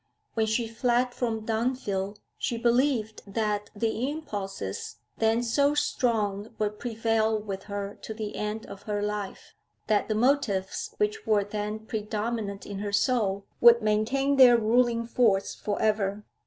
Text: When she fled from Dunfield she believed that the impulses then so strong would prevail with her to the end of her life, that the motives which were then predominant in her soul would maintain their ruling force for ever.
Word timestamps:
When 0.33 0.47
she 0.47 0.67
fled 0.67 1.13
from 1.13 1.45
Dunfield 1.45 2.17
she 2.35 2.57
believed 2.57 3.21
that 3.27 3.69
the 3.75 4.09
impulses 4.09 4.95
then 5.19 5.43
so 5.43 5.75
strong 5.75 6.55
would 6.57 6.79
prevail 6.79 7.37
with 7.37 7.65
her 7.65 7.99
to 8.01 8.11
the 8.11 8.35
end 8.35 8.65
of 8.65 8.81
her 8.89 9.03
life, 9.03 9.53
that 9.85 10.07
the 10.07 10.15
motives 10.15 10.95
which 10.97 11.27
were 11.27 11.43
then 11.43 11.85
predominant 11.85 12.65
in 12.65 12.79
her 12.79 12.91
soul 12.91 13.45
would 13.59 13.83
maintain 13.83 14.37
their 14.37 14.57
ruling 14.57 15.05
force 15.05 15.53
for 15.53 15.79
ever. 15.79 16.25